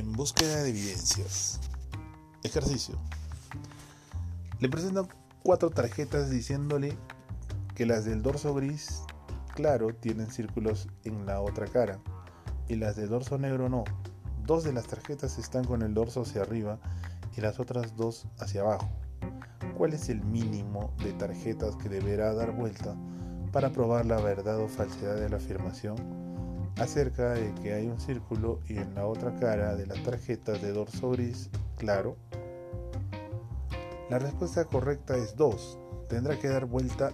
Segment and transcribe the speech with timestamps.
[0.00, 1.60] En búsqueda de evidencias.
[2.42, 2.98] Ejercicio.
[4.58, 5.06] Le presento
[5.42, 6.96] cuatro tarjetas diciéndole
[7.74, 9.02] que las del dorso gris
[9.54, 11.98] claro tienen círculos en la otra cara
[12.66, 13.84] y las del dorso negro no.
[14.46, 16.78] Dos de las tarjetas están con el dorso hacia arriba
[17.36, 18.88] y las otras dos hacia abajo.
[19.76, 22.96] ¿Cuál es el mínimo de tarjetas que deberá dar vuelta
[23.52, 26.29] para probar la verdad o falsedad de la afirmación?
[26.78, 30.72] Acerca de que hay un círculo y en la otra cara de la tarjeta de
[30.72, 32.16] dorso gris claro?
[34.08, 35.78] La respuesta correcta es 2.
[36.08, 37.12] Tendrá que dar vuelta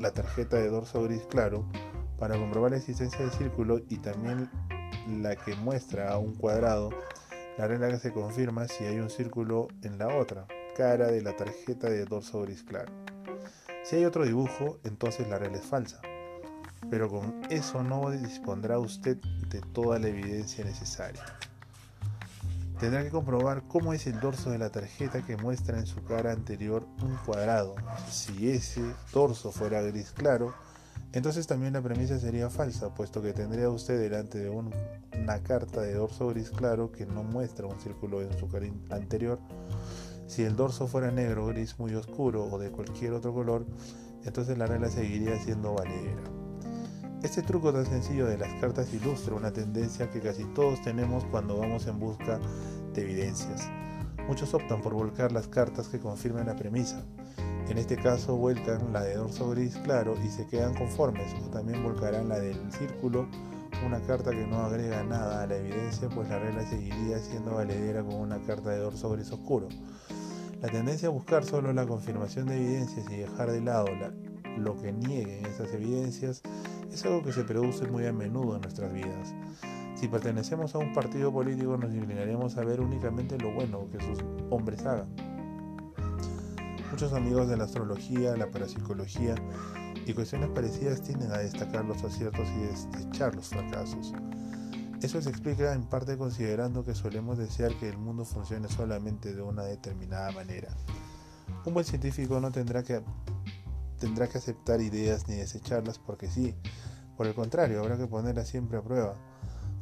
[0.00, 1.64] la tarjeta de dorso gris claro
[2.18, 4.50] para comprobar la existencia del círculo y también
[5.20, 6.90] la que muestra a un cuadrado,
[7.58, 11.34] la regla que se confirma si hay un círculo en la otra cara de la
[11.36, 12.92] tarjeta de dorso gris claro.
[13.84, 16.00] Si hay otro dibujo, entonces la regla es falsa
[16.90, 19.18] pero con eso no dispondrá usted
[19.50, 21.22] de toda la evidencia necesaria.
[22.78, 26.32] Tendrá que comprobar cómo es el dorso de la tarjeta que muestra en su cara
[26.32, 27.74] anterior un cuadrado.
[28.10, 28.82] Si ese
[29.14, 30.54] dorso fuera gris claro,
[31.12, 35.94] entonces también la premisa sería falsa, puesto que tendría usted delante de una carta de
[35.94, 39.38] dorso gris claro que no muestra un círculo en su cara anterior.
[40.26, 43.64] Si el dorso fuera negro, gris muy oscuro o de cualquier otro color,
[44.24, 46.45] entonces la regla seguiría siendo valedera.
[47.26, 51.58] Este truco tan sencillo de las cartas ilustra una tendencia que casi todos tenemos cuando
[51.58, 52.38] vamos en busca
[52.94, 53.68] de evidencias.
[54.28, 57.04] Muchos optan por volcar las cartas que confirman la premisa.
[57.68, 61.82] En este caso vuelcan la de dorso gris claro y se quedan conformes, o también
[61.82, 63.26] volcarán la del círculo,
[63.84, 68.04] una carta que no agrega nada a la evidencia, pues la regla seguiría siendo valedera
[68.04, 69.68] con una carta de dorso gris oscuro.
[70.62, 73.88] La tendencia a buscar solo la confirmación de evidencias y dejar de lado
[74.58, 76.40] lo que nieguen esas evidencias
[76.92, 79.34] es algo que se produce muy a menudo en nuestras vidas.
[79.94, 84.18] Si pertenecemos a un partido político nos inclinaremos a ver únicamente lo bueno que sus
[84.50, 85.08] hombres hagan.
[86.90, 89.34] Muchos amigos de la astrología, la parapsicología
[90.06, 94.12] y cuestiones parecidas tienden a destacar los aciertos y desechar los fracasos.
[95.02, 99.42] Eso se explica en parte considerando que solemos desear que el mundo funcione solamente de
[99.42, 100.68] una determinada manera.
[101.64, 103.02] Un buen científico no tendrá que
[103.98, 106.54] tendrá que aceptar ideas ni desecharlas porque sí.
[107.16, 109.14] Por el contrario, habrá que ponerlas siempre a prueba.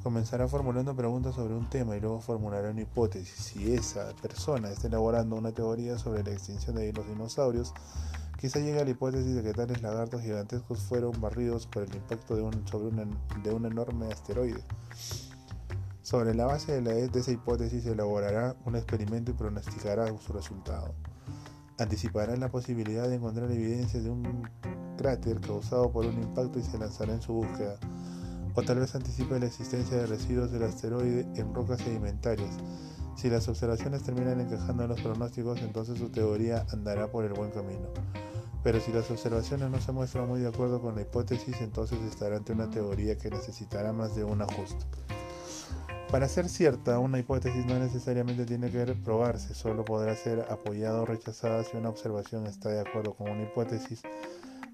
[0.02, 3.34] Comenzará formulando preguntas sobre un tema y luego formulará una hipótesis.
[3.34, 7.72] Si esa persona está elaborando una teoría sobre la extinción de los dinosaurios,
[8.38, 12.36] quizá llegue a la hipótesis de que tales lagartos gigantescos fueron barridos por el impacto
[12.36, 12.90] de un, sobre
[13.42, 14.62] de un enorme asteroide.
[16.02, 20.94] Sobre la base de, la, de esa hipótesis elaborará un experimento y pronosticará su resultado
[21.78, 24.48] anticipará la posibilidad de encontrar evidencias de un
[24.96, 27.76] cráter causado por un impacto y se lanzará en su búsqueda.
[28.54, 32.56] O tal vez anticipe la existencia de residuos del asteroide en rocas sedimentarias.
[33.16, 37.50] Si las observaciones terminan encajando en los pronósticos, entonces su teoría andará por el buen
[37.50, 37.88] camino.
[38.62, 42.36] Pero si las observaciones no se muestran muy de acuerdo con la hipótesis, entonces estará
[42.36, 44.84] ante una teoría que necesitará más de un ajuste.
[46.10, 51.06] Para ser cierta, una hipótesis no necesariamente tiene que probarse, solo podrá ser apoyada o
[51.06, 54.02] rechazada si una observación está de acuerdo con una hipótesis,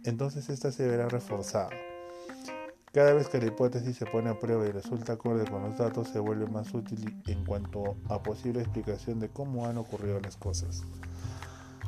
[0.05, 1.71] entonces esta se verá reforzada.
[2.93, 6.09] Cada vez que la hipótesis se pone a prueba y resulta acorde con los datos,
[6.09, 10.83] se vuelve más útil en cuanto a posible explicación de cómo han ocurrido las cosas.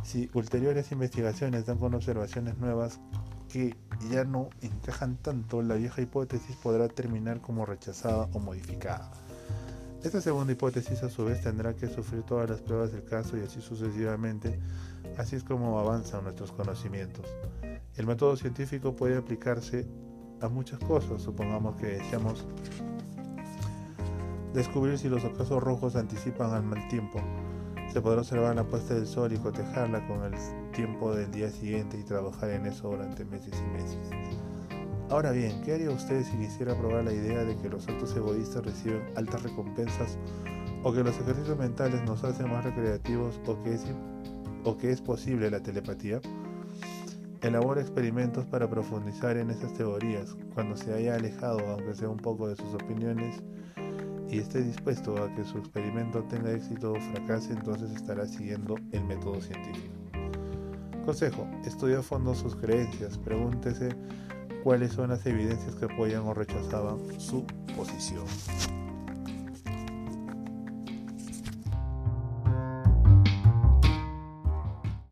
[0.05, 3.01] Si ulteriores investigaciones dan con observaciones nuevas
[3.49, 3.77] que
[4.11, 9.11] ya no encajan tanto, la vieja hipótesis podrá terminar como rechazada o modificada.
[10.05, 13.41] Esta segunda hipótesis a su vez tendrá que sufrir todas las pruebas del caso y
[13.41, 14.59] así sucesivamente,
[15.17, 17.27] así es como avanzan nuestros conocimientos.
[17.97, 19.87] El método científico puede aplicarse
[20.41, 22.47] a muchas cosas, supongamos que deseamos
[24.55, 27.21] descubrir si los ocasos rojos anticipan al mal tiempo.
[27.93, 30.33] Se podrá observar la puesta del sol y cotejarla con el
[30.73, 33.99] tiempo del día siguiente y trabajar en eso durante meses y meses.
[35.11, 38.65] Ahora bien, ¿qué haría usted si quisiera probar la idea de que los actos egoístas
[38.65, 40.17] reciben altas recompensas
[40.83, 43.85] o que los ejercicios mentales nos hacen más recreativos o que es,
[44.65, 46.23] o que es posible la telepatía?
[47.43, 50.37] Elabora experimentos para profundizar en esas teorías.
[50.55, 53.43] Cuando se haya alejado, aunque sea un poco, de sus opiniones
[54.31, 59.05] y esté dispuesto a que su experimento tenga éxito o fracase, entonces estará siguiendo el
[59.05, 59.93] método científico.
[61.05, 63.89] Consejo, estudia a fondo sus creencias, pregúntese
[64.63, 67.45] cuáles son las evidencias que apoyan o rechazaban su
[67.77, 68.25] posición.